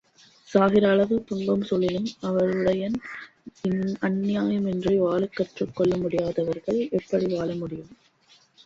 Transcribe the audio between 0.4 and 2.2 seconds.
சாகிற அளவு துன்பம் சூழினும்